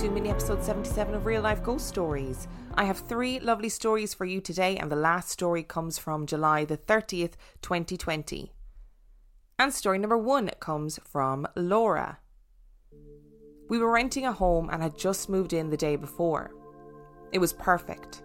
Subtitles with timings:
[0.00, 2.48] To mini episode 77 of Real Life Ghost Stories.
[2.74, 6.64] I have three lovely stories for you today, and the last story comes from July
[6.64, 8.50] the 30th, 2020.
[9.58, 12.18] And story number one comes from Laura.
[13.68, 16.50] We were renting a home and had just moved in the day before.
[17.32, 18.22] It was perfect.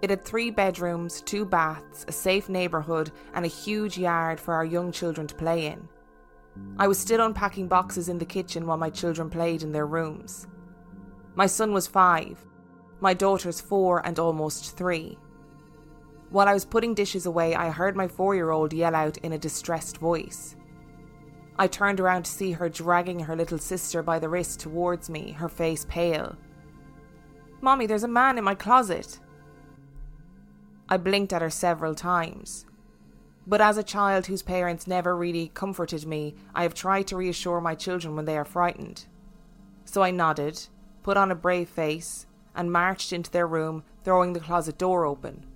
[0.00, 4.64] It had three bedrooms, two baths, a safe neighbourhood, and a huge yard for our
[4.64, 5.88] young children to play in.
[6.78, 10.46] I was still unpacking boxes in the kitchen while my children played in their rooms.
[11.34, 12.38] My son was five,
[13.00, 15.18] my daughters four and almost three.
[16.30, 19.32] While I was putting dishes away, I heard my four year old yell out in
[19.32, 20.56] a distressed voice.
[21.58, 25.32] I turned around to see her dragging her little sister by the wrist towards me,
[25.32, 26.36] her face pale.
[27.60, 29.20] Mommy, there's a man in my closet.
[30.88, 32.66] I blinked at her several times.
[33.46, 37.60] But as a child whose parents never really comforted me, I have tried to reassure
[37.60, 39.06] my children when they are frightened.
[39.84, 40.66] So I nodded,
[41.04, 45.46] put on a brave face, and marched into their room, throwing the closet door open.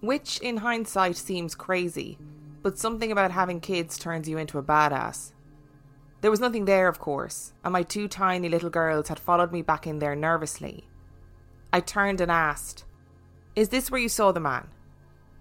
[0.00, 2.18] Which, in hindsight, seems crazy,
[2.62, 5.32] but something about having kids turns you into a badass.
[6.20, 9.62] There was nothing there, of course, and my two tiny little girls had followed me
[9.62, 10.84] back in there nervously.
[11.72, 12.84] I turned and asked,
[13.56, 14.68] Is this where you saw the man?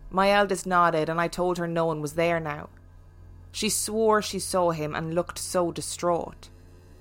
[0.09, 2.69] My eldest nodded, and I told her no one was there now.
[3.51, 6.49] She swore she saw him and looked so distraught.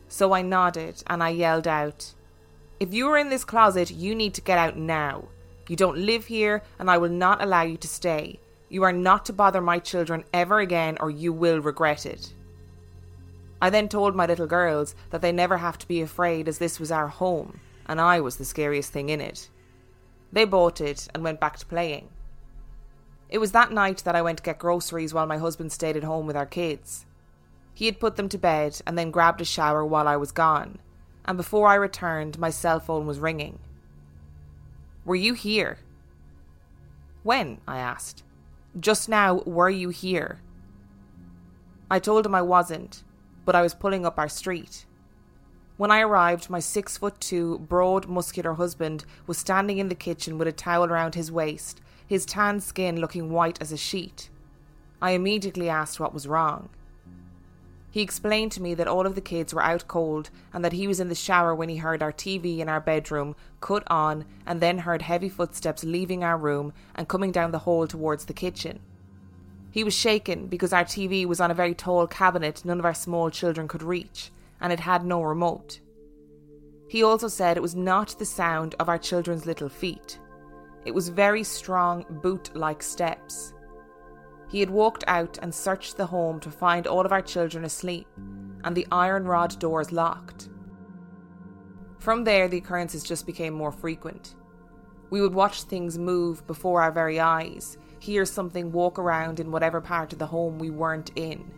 [0.08, 2.14] So I nodded and I yelled out,
[2.80, 5.28] If you are in this closet, you need to get out now.
[5.68, 8.40] You don't live here, and I will not allow you to stay.
[8.70, 12.32] You are not to bother my children ever again, or you will regret it.
[13.60, 16.80] I then told my little girls that they never have to be afraid, as this
[16.80, 19.50] was our home, and I was the scariest thing in it.
[20.32, 22.08] They bought it and went back to playing.
[23.28, 26.04] It was that night that I went to get groceries while my husband stayed at
[26.04, 27.04] home with our kids.
[27.74, 30.78] He had put them to bed and then grabbed a shower while I was gone,
[31.30, 33.60] and before I returned, my cell phone was ringing.
[35.04, 35.78] Were you here?
[37.22, 37.60] When?
[37.68, 38.24] I asked.
[38.80, 40.40] Just now, were you here?
[41.88, 43.04] I told him I wasn't,
[43.44, 44.86] but I was pulling up our street.
[45.76, 50.36] When I arrived, my six foot two, broad, muscular husband was standing in the kitchen
[50.36, 54.30] with a towel around his waist his tan skin looking white as a sheet.
[55.00, 56.70] I immediately asked what was wrong.
[57.90, 60.86] He explained to me that all of the kids were out cold and that he
[60.86, 64.60] was in the shower when he heard our TV in our bedroom cut on and
[64.60, 68.78] then heard heavy footsteps leaving our room and coming down the hall towards the kitchen.
[69.72, 72.94] He was shaken because our TV was on a very tall cabinet none of our
[72.94, 74.30] small children could reach
[74.60, 75.80] and it had no remote.
[76.88, 80.18] He also said it was not the sound of our children's little feet.
[80.84, 83.52] It was very strong, boot like steps.
[84.50, 88.08] He had walked out and searched the home to find all of our children asleep
[88.64, 90.48] and the iron rod doors locked.
[92.00, 94.34] From there, the occurrences just became more frequent.
[95.10, 99.80] We would watch things move before our very eyes, hear something walk around in whatever
[99.80, 101.52] part of the home we weren't in.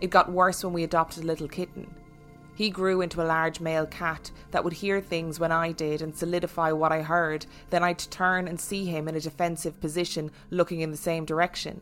[0.00, 1.94] It got worse when we adopted a little kitten.
[2.54, 6.14] He grew into a large male cat that would hear things when I did and
[6.14, 10.80] solidify what I heard, then I'd turn and see him in a defensive position looking
[10.80, 11.80] in the same direction.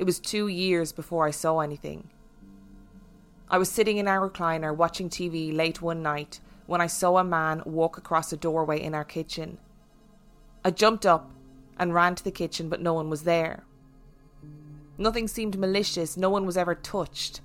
[0.00, 2.08] It was two years before I saw anything.
[3.50, 7.22] I was sitting in our recliner watching TV late one night when I saw a
[7.22, 9.58] man walk across a doorway in our kitchen.
[10.64, 11.30] I jumped up
[11.78, 13.64] and ran to the kitchen, but no one was there.
[14.96, 17.42] Nothing seemed malicious, no one was ever touched.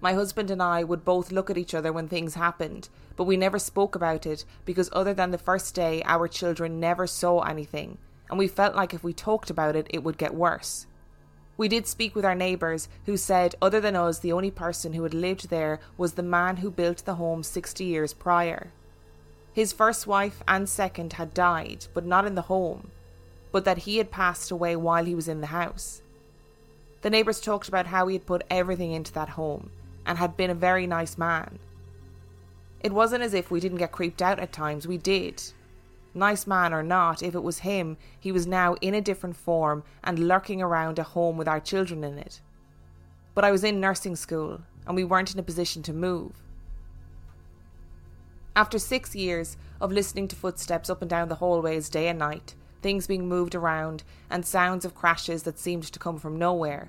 [0.00, 3.36] My husband and I would both look at each other when things happened, but we
[3.36, 7.98] never spoke about it because, other than the first day, our children never saw anything,
[8.30, 10.86] and we felt like if we talked about it, it would get worse.
[11.60, 15.02] We did speak with our neighbours, who said, other than us, the only person who
[15.02, 18.72] had lived there was the man who built the home 60 years prior.
[19.52, 22.92] His first wife and second had died, but not in the home,
[23.52, 26.00] but that he had passed away while he was in the house.
[27.02, 29.68] The neighbours talked about how he had put everything into that home
[30.06, 31.58] and had been a very nice man.
[32.82, 35.42] It wasn't as if we didn't get creeped out at times, we did.
[36.12, 39.84] Nice man or not, if it was him, he was now in a different form
[40.02, 42.40] and lurking around a home with our children in it.
[43.34, 46.32] But I was in nursing school and we weren't in a position to move.
[48.56, 52.54] After six years of listening to footsteps up and down the hallways day and night,
[52.82, 56.88] things being moved around, and sounds of crashes that seemed to come from nowhere,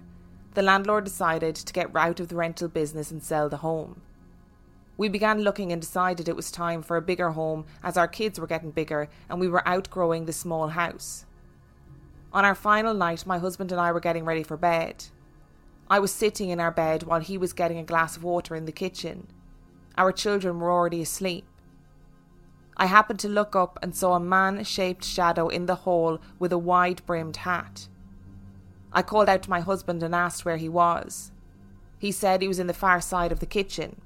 [0.54, 4.02] the landlord decided to get out of the rental business and sell the home.
[4.98, 8.40] We began looking and decided it was time for a bigger home as our kids
[8.40, 11.26] were getting bigger and we were outgrowing the small house.
[12.34, 15.06] On our final night, my husband and I were getting ready for bed.
[15.90, 18.66] I was sitting in our bed while he was getting a glass of water in
[18.66, 19.28] the kitchen.
[19.98, 21.46] Our children were already asleep.
[22.78, 26.54] I happened to look up and saw a man shaped shadow in the hall with
[26.54, 27.90] a wide brimmed hat.
[28.94, 31.32] I called out to my husband and asked where he was.
[32.00, 34.02] He said he was in the far side of the kitchen.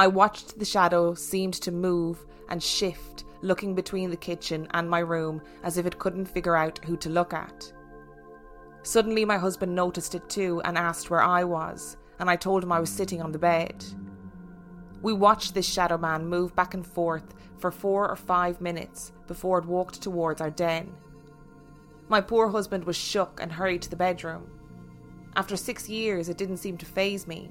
[0.00, 5.00] I watched the shadow seemed to move and shift, looking between the kitchen and my
[5.00, 7.70] room as if it couldn't figure out who to look at.
[8.82, 12.72] Suddenly, my husband noticed it too and asked where I was, and I told him
[12.72, 13.84] I was sitting on the bed.
[15.02, 19.58] We watched this shadow man move back and forth for four or five minutes before
[19.58, 20.94] it walked towards our den.
[22.08, 24.50] My poor husband was shook and hurried to the bedroom.
[25.36, 27.50] After six years, it didn't seem to faze me.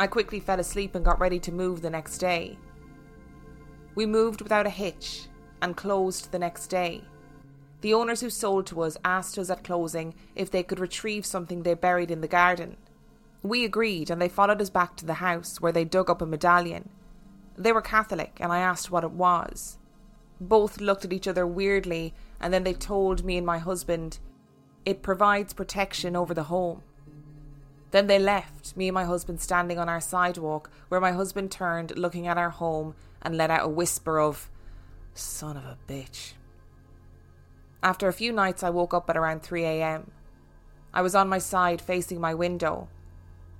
[0.00, 2.56] I quickly fell asleep and got ready to move the next day.
[3.94, 5.26] We moved without a hitch
[5.60, 7.04] and closed the next day.
[7.82, 11.64] The owners who sold to us asked us at closing if they could retrieve something
[11.64, 12.78] they buried in the garden.
[13.42, 16.26] We agreed and they followed us back to the house where they dug up a
[16.26, 16.88] medallion.
[17.58, 19.76] They were Catholic and I asked what it was.
[20.40, 24.18] Both looked at each other weirdly and then they told me and my husband
[24.86, 26.84] it provides protection over the home.
[27.90, 31.96] Then they left, me and my husband standing on our sidewalk, where my husband turned,
[31.98, 34.48] looking at our home, and let out a whisper of,
[35.12, 36.32] Son of a bitch.
[37.82, 40.12] After a few nights, I woke up at around 3 a.m.
[40.94, 42.88] I was on my side facing my window.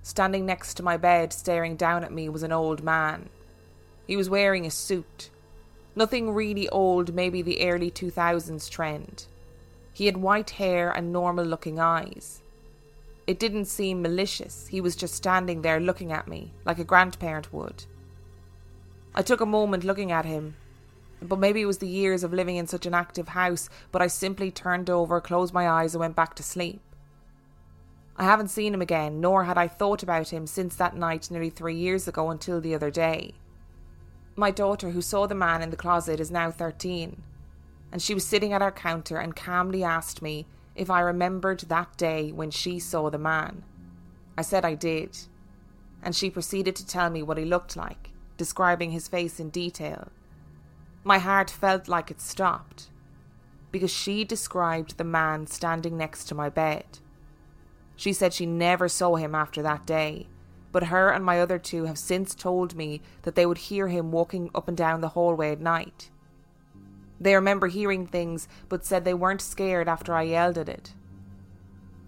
[0.03, 3.29] Standing next to my bed, staring down at me, was an old man.
[4.07, 5.31] He was wearing a suit.
[5.97, 9.27] Nothing really old, maybe the early 2000s trend.
[9.93, 12.43] He had white hair and normal looking eyes.
[13.31, 17.53] It didn't seem malicious, he was just standing there looking at me, like a grandparent
[17.53, 17.85] would.
[19.15, 20.57] I took a moment looking at him,
[21.23, 24.09] but maybe it was the years of living in such an active house, but I
[24.09, 26.81] simply turned over, closed my eyes, and went back to sleep.
[28.17, 31.51] I haven't seen him again, nor had I thought about him since that night nearly
[31.51, 33.35] three years ago until the other day.
[34.35, 37.23] My daughter, who saw the man in the closet, is now 13,
[37.93, 40.49] and she was sitting at our counter and calmly asked me
[40.81, 43.65] if I remembered that day when she saw the man.
[44.39, 45.19] I said I did,
[46.03, 50.09] and she proceeded to tell me what he looked like, describing his face in detail.
[51.05, 52.89] My heart felt like it stopped,
[53.71, 56.87] because she described the man standing next to my bed.
[57.95, 60.29] She said she never saw him after that day,
[60.73, 64.13] but her and my other two have since told me that they would hear him
[64.13, 66.11] walking up and down the hallway at night.
[67.21, 70.95] They remember hearing things, but said they weren't scared after I yelled at it.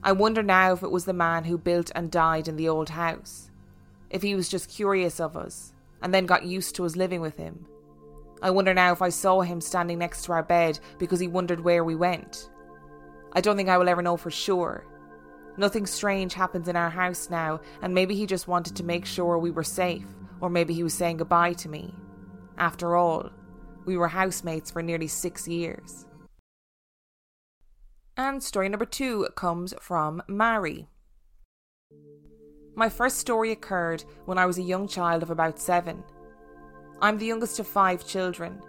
[0.02, 2.88] I wonder now if it was the man who built and died in the old
[2.88, 3.50] house.
[4.10, 5.72] If he was just curious of us,
[6.02, 7.66] and then got used to us living with him.
[8.42, 11.60] I wonder now if I saw him standing next to our bed because he wondered
[11.60, 12.50] where we went.
[13.32, 14.84] I don't think I will ever know for sure.
[15.56, 19.38] Nothing strange happens in our house now, and maybe he just wanted to make sure
[19.38, 20.06] we were safe,
[20.40, 21.94] or maybe he was saying goodbye to me.
[22.58, 23.30] After all,
[23.84, 26.06] we were housemates for nearly six years.
[28.16, 30.88] And story number two comes from Mari.
[32.74, 36.02] My first story occurred when I was a young child of about seven.
[37.00, 38.62] I'm the youngest of five children.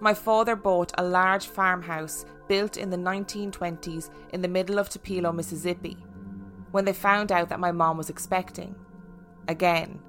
[0.00, 5.32] My father bought a large farmhouse built in the 1920s in the middle of Tupelo,
[5.32, 5.96] Mississippi,
[6.70, 8.74] when they found out that my mom was expecting.
[9.48, 10.00] Again,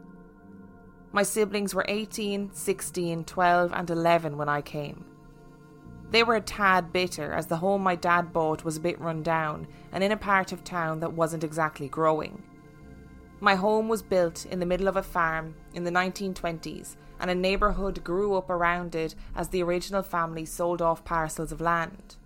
[1.12, 5.06] my siblings were 18, 16, 12, and 11 when I came.
[6.12, 9.22] They were a tad bitter as the home my dad bought was a bit run
[9.22, 12.44] down and in a part of town that wasn't exactly growing.
[13.40, 17.36] My home was built in the middle of a farm in the 1920s, and a
[17.36, 22.18] neighbourhood grew up around it as the original family sold off parcels of land.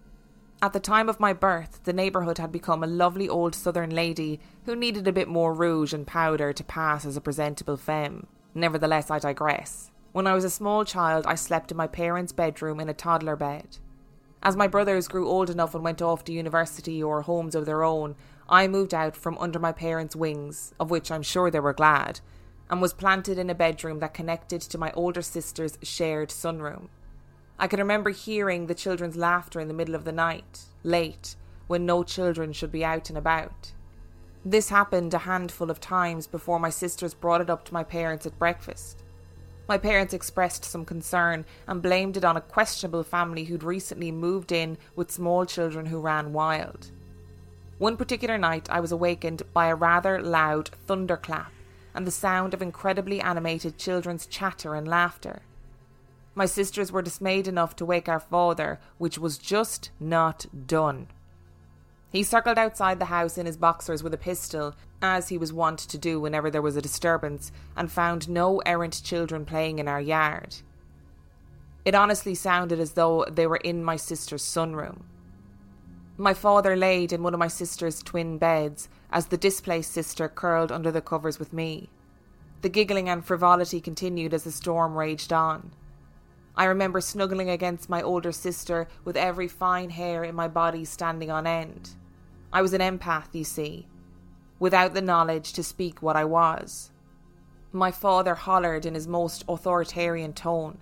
[0.61, 4.39] At the time of my birth, the neighbourhood had become a lovely old southern lady
[4.65, 8.27] who needed a bit more rouge and powder to pass as a presentable femme.
[8.55, 9.91] Nevertheless, I digress.
[10.11, 13.35] When I was a small child, I slept in my parents' bedroom in a toddler
[13.35, 13.77] bed.
[14.43, 17.83] As my brothers grew old enough and went off to university or homes of their
[17.83, 18.15] own,
[18.47, 22.19] I moved out from under my parents' wings, of which I'm sure they were glad,
[22.69, 26.89] and was planted in a bedroom that connected to my older sister's shared sunroom.
[27.57, 31.35] I can remember hearing the children's laughter in the middle of the night, late,
[31.67, 33.71] when no children should be out and about.
[34.45, 38.25] This happened a handful of times before my sisters brought it up to my parents
[38.25, 39.01] at breakfast.
[39.69, 44.51] My parents expressed some concern and blamed it on a questionable family who'd recently moved
[44.51, 46.91] in with small children who ran wild.
[47.77, 51.51] One particular night, I was awakened by a rather loud thunderclap
[51.95, 55.41] and the sound of incredibly animated children's chatter and laughter.
[56.35, 61.07] My sisters were dismayed enough to wake our father, which was just not done.
[62.13, 65.79] He circled outside the house in his boxers with a pistol, as he was wont
[65.79, 69.99] to do whenever there was a disturbance, and found no errant children playing in our
[69.99, 70.57] yard.
[71.83, 75.01] It honestly sounded as though they were in my sister's sunroom.
[76.15, 80.71] My father laid in one of my sister's twin beds as the displaced sister curled
[80.71, 81.89] under the covers with me.
[82.61, 85.71] The giggling and frivolity continued as the storm raged on.
[86.55, 91.31] I remember snuggling against my older sister with every fine hair in my body standing
[91.31, 91.95] on end.
[92.53, 93.87] I was an empath, you see,
[94.59, 96.91] without the knowledge to speak what I was.
[97.71, 100.77] My father hollered in his most authoritarian tone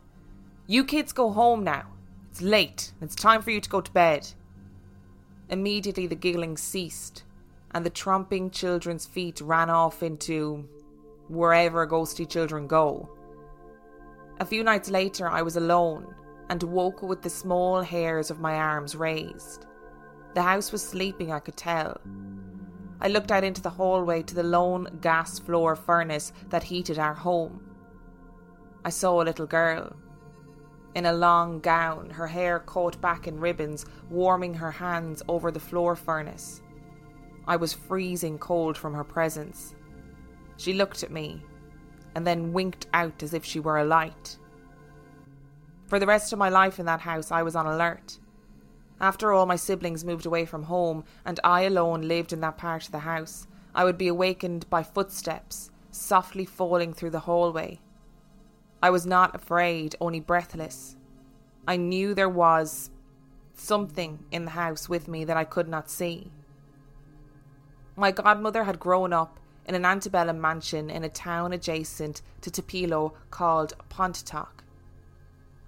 [0.67, 1.85] You kids go home now.
[2.29, 2.91] It's late.
[3.01, 4.27] It's time for you to go to bed.
[5.49, 7.23] Immediately the giggling ceased,
[7.71, 10.67] and the tromping children's feet ran off into
[11.29, 13.09] wherever ghosty children go.
[14.41, 16.13] A few nights later, I was alone
[16.49, 19.65] and woke with the small hairs of my arms raised.
[20.33, 21.99] The house was sleeping, I could tell.
[23.01, 27.13] I looked out into the hallway to the lone gas floor furnace that heated our
[27.13, 27.61] home.
[28.85, 29.95] I saw a little girl.
[30.93, 35.59] In a long gown, her hair caught back in ribbons, warming her hands over the
[35.59, 36.61] floor furnace.
[37.47, 39.75] I was freezing cold from her presence.
[40.57, 41.41] She looked at me
[42.15, 44.37] and then winked out as if she were a light.
[45.87, 48.19] For the rest of my life in that house, I was on alert.
[49.01, 52.85] After all my siblings moved away from home and I alone lived in that part
[52.85, 57.79] of the house, I would be awakened by footsteps softly falling through the hallway.
[58.81, 60.97] I was not afraid, only breathless.
[61.67, 62.91] I knew there was
[63.55, 66.31] something in the house with me that I could not see.
[67.95, 73.13] My godmother had grown up in an antebellum mansion in a town adjacent to Tupelo
[73.31, 74.63] called Pontotoc.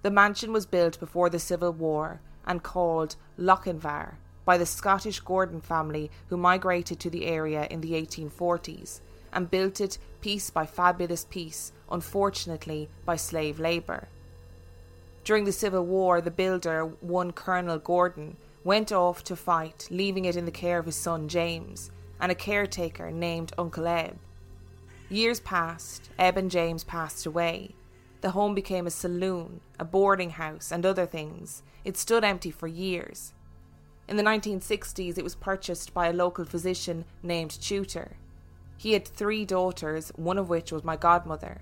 [0.02, 5.60] The mansion was built before the Civil War and called Lochinvar by the Scottish Gordon
[5.60, 9.00] family who migrated to the area in the 1840s
[9.32, 14.08] and built it piece by fabulous piece, unfortunately by slave labour.
[15.24, 20.36] During the Civil War, the builder, one Colonel Gordon, went off to fight, leaving it
[20.36, 24.18] in the care of his son James and a caretaker named Uncle Eb.
[25.08, 27.74] Years passed, Eb and James passed away.
[28.24, 32.66] The home became a saloon, a boarding house, and other things, it stood empty for
[32.66, 33.34] years.
[34.08, 38.16] In the 1960s, it was purchased by a local physician named Tutor.
[38.78, 41.60] He had three daughters, one of which was my godmother.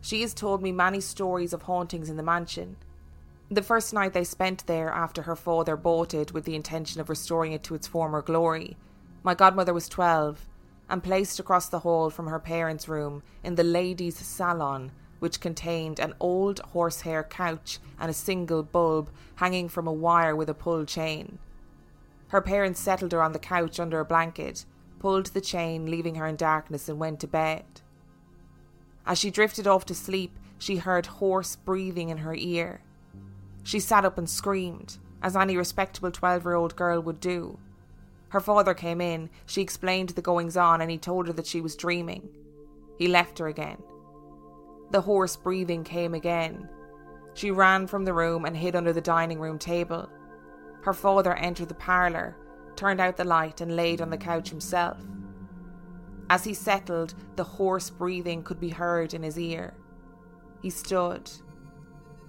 [0.00, 2.76] She has told me many stories of hauntings in the mansion.
[3.50, 7.10] The first night they spent there after her father bought it with the intention of
[7.10, 8.78] restoring it to its former glory,
[9.22, 10.48] my godmother was 12
[10.88, 16.00] and placed across the hall from her parents' room in the ladies' salon which contained
[16.00, 20.84] an old horsehair couch and a single bulb hanging from a wire with a pull
[20.84, 21.38] chain.
[22.28, 24.64] Her parents settled her on the couch under a blanket,
[24.98, 27.64] pulled the chain, leaving her in darkness, and went to bed.
[29.06, 32.82] As she drifted off to sleep, she heard hoarse breathing in her ear.
[33.62, 37.58] She sat up and screamed, as any respectable 12 year old girl would do.
[38.28, 41.60] Her father came in, she explained the goings on, and he told her that she
[41.60, 42.28] was dreaming.
[42.96, 43.82] He left her again.
[44.90, 46.68] The hoarse breathing came again.
[47.34, 50.08] She ran from the room and hid under the dining room table.
[50.82, 52.36] Her father entered the parlour,
[52.74, 54.98] turned out the light, and laid on the couch himself.
[56.28, 59.74] As he settled, the hoarse breathing could be heard in his ear.
[60.62, 61.30] He stood.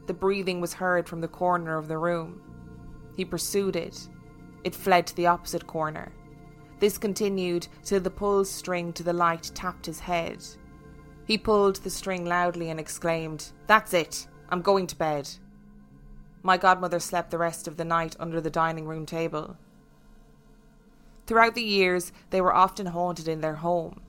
[0.07, 2.41] The breathing was heard from the corner of the room.
[3.15, 4.07] He pursued it.
[4.63, 6.11] It fled to the opposite corner.
[6.79, 10.43] This continued till the pull string to the light tapped his head.
[11.31, 14.27] He pulled the string loudly and exclaimed, That's it!
[14.49, 15.29] I'm going to bed.
[16.43, 19.55] My godmother slept the rest of the night under the dining room table.
[21.27, 24.01] Throughout the years, they were often haunted in their home.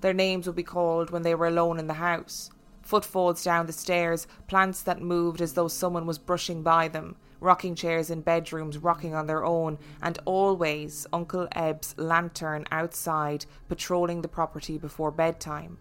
[0.00, 2.50] Their names would be called when they were alone in the house
[2.82, 7.76] Footfalls down the stairs, plants that moved as though someone was brushing by them, rocking
[7.76, 14.26] chairs in bedrooms rocking on their own, and always Uncle Eb's lantern outside patrolling the
[14.26, 15.78] property before bedtime.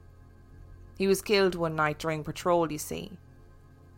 [0.98, 3.12] He was killed one night during patrol, you see.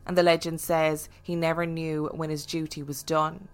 [0.05, 3.47] And the legend says he never knew when his duty was done.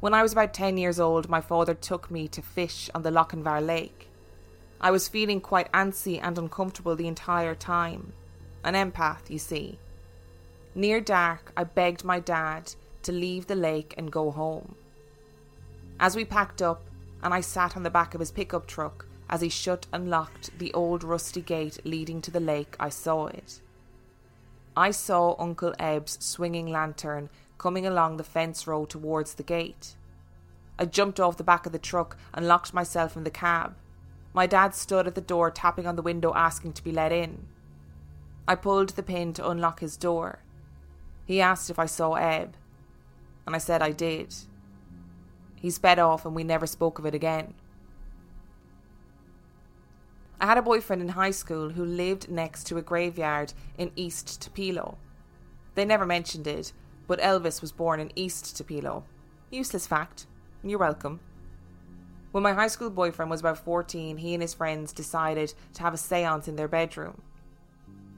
[0.00, 3.10] When I was about 10 years old, my father took me to fish on the
[3.10, 4.08] Lochinvar Lake.
[4.80, 8.12] I was feeling quite antsy and uncomfortable the entire time.
[8.62, 9.78] An empath, you see.
[10.74, 14.74] Near dark, I begged my dad to leave the lake and go home.
[15.98, 16.82] As we packed up,
[17.22, 20.58] and I sat on the back of his pickup truck as he shut and locked
[20.58, 23.60] the old rusty gate leading to the lake, I saw it.
[24.76, 29.96] I saw Uncle Eb's swinging lantern coming along the fence row towards the gate.
[30.78, 33.74] I jumped off the back of the truck and locked myself in the cab.
[34.34, 37.46] My dad stood at the door tapping on the window asking to be let in.
[38.46, 40.40] I pulled the pin to unlock his door.
[41.24, 42.54] He asked if I saw Eb,
[43.46, 44.34] and I said I did.
[45.56, 47.54] He sped off and we never spoke of it again.
[50.38, 54.42] I had a boyfriend in high school who lived next to a graveyard in East
[54.42, 54.98] Tupelo.
[55.74, 56.72] They never mentioned it,
[57.06, 59.04] but Elvis was born in East Tupelo.
[59.50, 60.26] Useless fact.
[60.62, 61.20] You're welcome.
[62.32, 65.94] When my high school boyfriend was about 14, he and his friends decided to have
[65.94, 67.22] a seance in their bedroom.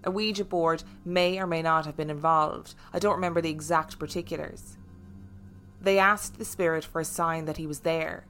[0.03, 2.75] A Ouija board may or may not have been involved.
[2.93, 4.77] I don't remember the exact particulars.
[5.81, 8.25] They asked the spirit for a sign that he was there.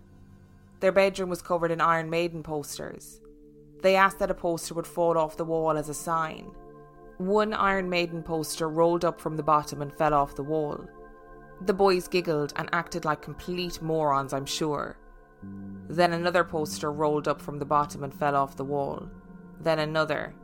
[0.81, 3.21] Their bedroom was covered in Iron Maiden posters.
[3.83, 6.51] They asked that a poster would fall off the wall as a sign.
[7.19, 10.85] One Iron Maiden poster rolled up from the bottom and fell off the wall.
[11.63, 14.97] The boys giggled and acted like complete morons, I'm sure.
[15.89, 19.09] Then another poster rolled up from the bottom and fell off the wall.
[19.61, 20.35] Then another.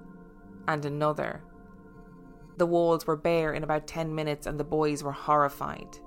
[0.66, 1.42] And another.
[2.56, 5.98] The walls were bare in about 10 minutes and the boys were horrified.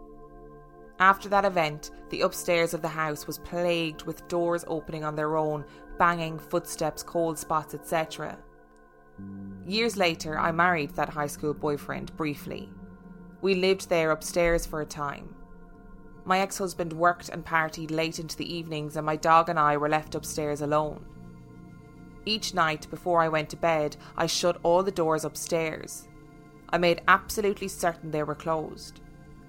[1.00, 5.38] After that event, the upstairs of the house was plagued with doors opening on their
[5.38, 5.64] own,
[5.98, 8.38] banging, footsteps, cold spots, etc.
[9.66, 12.70] Years later, I married that high school boyfriend briefly.
[13.42, 15.36] We lived there upstairs for a time.
[16.26, 19.78] My ex husband worked and partied late into the evenings, and my dog and I
[19.78, 21.06] were left upstairs alone.
[22.26, 26.08] Each night before I went to bed, I shut all the doors upstairs.
[26.70, 29.00] I made absolutely certain they were closed.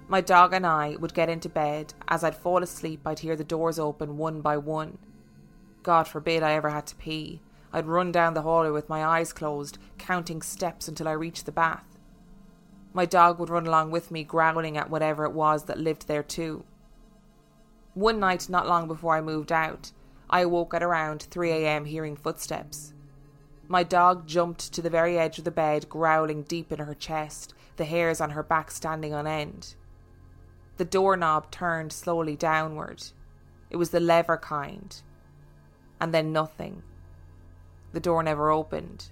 [0.07, 1.93] My dog and I would get into bed.
[2.07, 4.99] As I'd fall asleep, I'd hear the doors open one by one.
[5.89, 7.41] God forbid I ever had to pee.
[7.73, 11.51] I'd run down the hallway with my eyes closed, counting steps until I reached the
[11.51, 11.97] bath.
[12.93, 16.23] My dog would run along with me, growling at whatever it was that lived there
[16.23, 16.63] too.
[17.95, 19.93] One night, not long before I moved out,
[20.29, 21.87] I awoke at around 3 a.m.
[21.87, 22.93] hearing footsteps.
[23.67, 27.55] My dog jumped to the very edge of the bed, growling deep in her chest,
[27.77, 29.75] the hairs on her back standing on end.
[30.77, 33.05] The doorknob turned slowly downward.
[33.71, 35.01] It was the lever kind.
[36.01, 36.83] And then nothing.
[37.93, 39.07] The door never opened.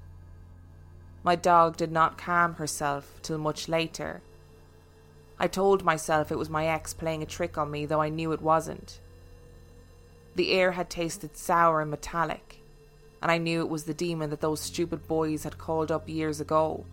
[1.25, 4.23] My dog did not calm herself till much later.
[5.39, 8.33] I told myself it was my ex playing a trick on me, though I knew
[8.33, 9.01] it wasn't.
[10.35, 12.61] The air had tasted sour and metallic,
[13.21, 16.41] and I knew it was the demon that those stupid boys had called up years
[16.41, 16.85] ago.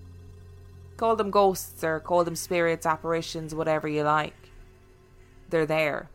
[0.97, 4.49] Call them ghosts or call them spirits, apparitions, whatever you like.
[5.49, 6.10] They're there.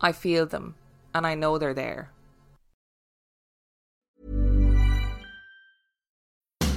[0.00, 0.74] I feel them,
[1.14, 2.10] and I know they're there.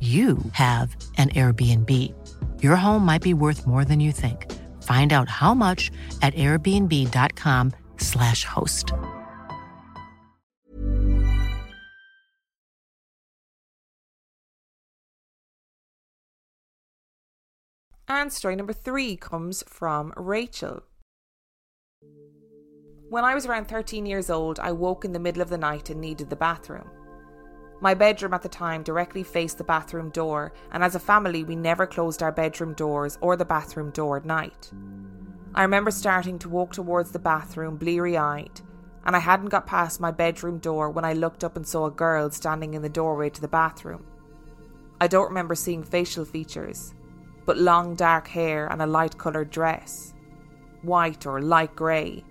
[0.00, 2.14] you have an Airbnb.
[2.62, 4.46] Your home might be worth more than you think.
[4.84, 5.90] Find out how much
[6.22, 8.92] at airbnb.com/slash host.
[18.10, 20.82] And story number three comes from Rachel.
[23.10, 25.90] When I was around 13 years old, I woke in the middle of the night
[25.90, 26.88] and needed the bathroom.
[27.80, 31.54] My bedroom at the time directly faced the bathroom door, and as a family, we
[31.54, 34.72] never closed our bedroom doors or the bathroom door at night.
[35.54, 38.60] I remember starting to walk towards the bathroom bleary eyed,
[39.04, 41.90] and I hadn't got past my bedroom door when I looked up and saw a
[41.90, 44.04] girl standing in the doorway to the bathroom.
[45.00, 46.94] I don't remember seeing facial features,
[47.46, 50.14] but long dark hair and a light coloured dress,
[50.82, 52.24] white or light grey.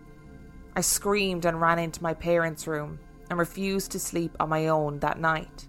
[0.76, 5.00] I screamed and ran into my parents' room and refused to sleep on my own
[5.00, 5.68] that night.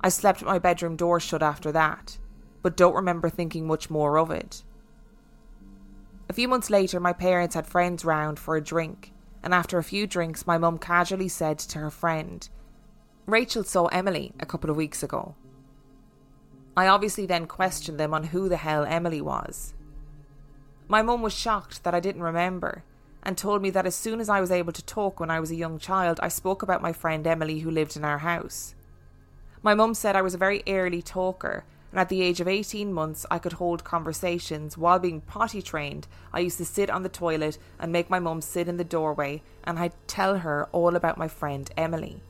[0.00, 2.18] I slept my bedroom door shut after that,
[2.62, 4.64] but don't remember thinking much more of it.
[6.28, 9.84] A few months later, my parents had friends round for a drink, and after a
[9.84, 12.48] few drinks, my mum casually said to her friend,
[13.26, 15.34] Rachel saw Emily a couple of weeks ago.
[16.76, 19.74] I obviously then questioned them on who the hell Emily was.
[20.88, 22.82] My mum was shocked that I didn't remember
[23.22, 25.50] and told me that as soon as I was able to talk when I was
[25.50, 28.74] a young child, I spoke about my friend Emily who lived in our house.
[29.62, 32.92] My mum said I was a very early talker, and at the age of 18
[32.92, 34.76] months, I could hold conversations.
[34.76, 38.40] While being potty trained, I used to sit on the toilet and make my mum
[38.40, 42.22] sit in the doorway, and I'd tell her all about my friend Emily.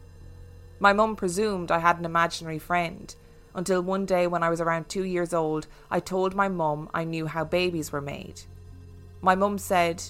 [0.79, 3.15] My mum presumed I had an imaginary friend,
[3.55, 7.05] until one day when I was around two years old, I told my mum I
[7.05, 8.43] knew how babies were made.
[9.21, 10.03] My mum said,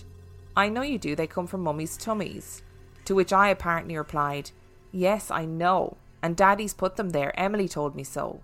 [0.57, 2.63] I know you do, they come from mummy's tummies.
[3.07, 4.51] To which I apparently replied,
[4.91, 8.41] Yes, I know, and daddy's put them there, Emily told me so.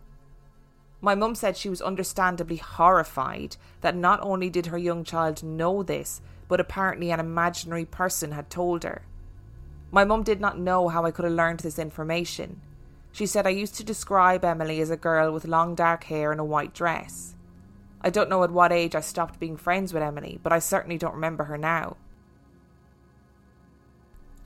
[1.00, 5.82] My mum said she was understandably horrified that not only did her young child know
[5.82, 9.02] this, but apparently an imaginary person had told her.
[9.92, 12.60] My mum did not know how I could have learned this information.
[13.12, 16.40] She said I used to describe Emily as a girl with long dark hair and
[16.40, 17.34] a white dress.
[18.00, 20.98] I don't know at what age I stopped being friends with Emily, but I certainly
[20.98, 21.96] don't remember her now.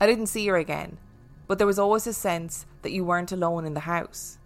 [0.01, 0.97] I didn't see her again,
[1.47, 4.37] but there was always a sense that you weren't alone in the house.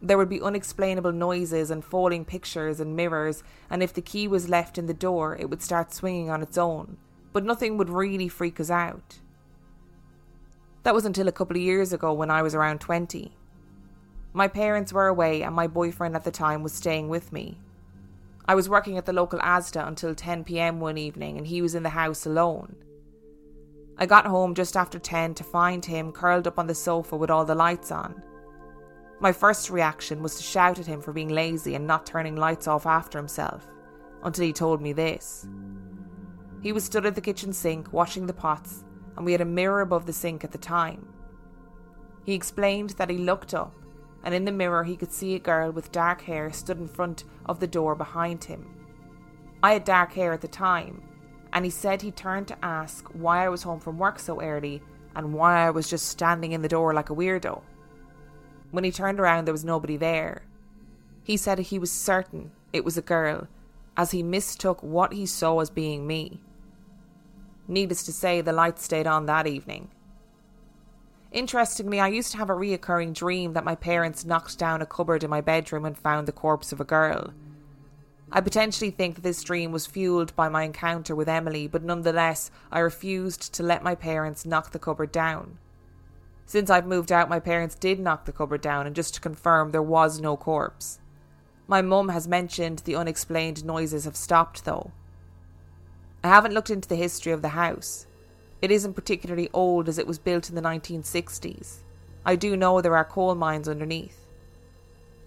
[0.00, 4.48] There would be unexplainable noises and falling pictures and mirrors, and if the key was
[4.48, 6.96] left in the door, it would start swinging on its own,
[7.32, 9.20] but nothing would really freak us out.
[10.82, 13.32] That was until a couple of years ago when I was around 20.
[14.34, 17.58] My parents were away, and my boyfriend at the time was staying with me.
[18.46, 21.74] I was working at the local Asda until 10 pm one evening, and he was
[21.74, 22.76] in the house alone.
[23.96, 27.30] I got home just after 10 to find him curled up on the sofa with
[27.30, 28.22] all the lights on.
[29.20, 32.68] My first reaction was to shout at him for being lazy and not turning lights
[32.68, 33.66] off after himself,
[34.22, 35.46] until he told me this.
[36.60, 38.84] He was stood at the kitchen sink washing the pots,
[39.16, 41.08] and we had a mirror above the sink at the time.
[42.24, 43.74] He explained that he looked up
[44.24, 47.24] and in the mirror he could see a girl with dark hair stood in front
[47.46, 48.66] of the door behind him.
[49.62, 51.02] I had dark hair at the time,
[51.52, 54.82] and he said he turned to ask why I was home from work so early
[55.14, 57.62] and why I was just standing in the door like a weirdo.
[58.72, 60.42] When he turned around, there was nobody there.
[61.22, 63.46] He said he was certain it was a girl,
[63.96, 66.40] as he mistook what he saw as being me.
[67.68, 69.90] Needless to say, the lights stayed on that evening,
[71.34, 75.24] Interestingly, I used to have a reoccurring dream that my parents knocked down a cupboard
[75.24, 77.34] in my bedroom and found the corpse of a girl.
[78.30, 82.52] I potentially think that this dream was fueled by my encounter with Emily, but nonetheless,
[82.70, 85.58] I refused to let my parents knock the cupboard down.
[86.46, 89.72] Since I've moved out, my parents did knock the cupboard down, and just to confirm,
[89.72, 91.00] there was no corpse.
[91.66, 94.92] My mum has mentioned the unexplained noises have stopped, though.
[96.22, 98.06] I haven't looked into the history of the house.
[98.64, 101.80] It isn't particularly old as it was built in the 1960s.
[102.24, 104.18] I do know there are coal mines underneath.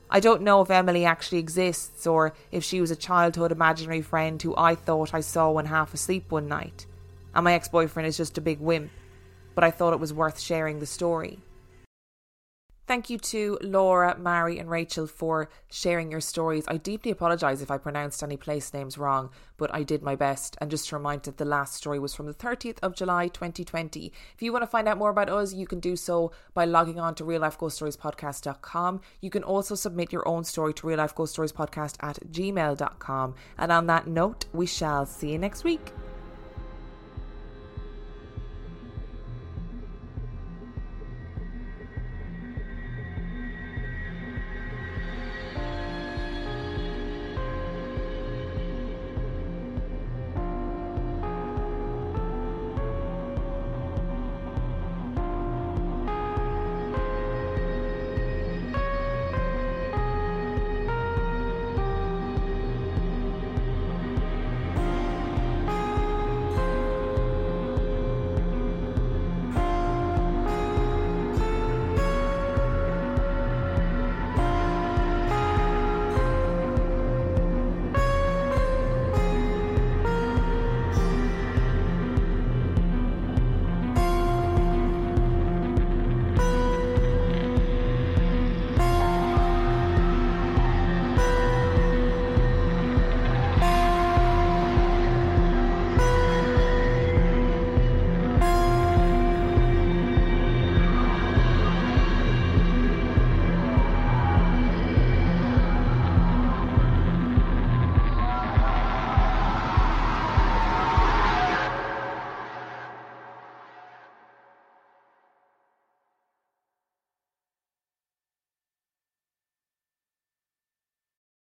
[0.10, 4.42] I don't know if Emily actually exists or if she was a childhood imaginary friend
[4.42, 6.88] who I thought I saw when half asleep one night,
[7.36, 8.90] and my ex boyfriend is just a big wimp,
[9.54, 11.38] but I thought it was worth sharing the story.
[12.88, 16.64] Thank you to Laura, Mari, and Rachel for sharing your stories.
[16.70, 20.56] I deeply apologise if I pronounced any place names wrong, but I did my best.
[20.62, 24.14] And just to remind that the last story was from the 30th of July 2020.
[24.34, 26.98] If you want to find out more about us, you can do so by logging
[26.98, 29.02] on to reallifeghoststoriespodcast.com.
[29.20, 33.36] You can also submit your own story to reallifeghoststoriespodcast at gmail.com.
[33.58, 35.92] And on that note, we shall see you next week.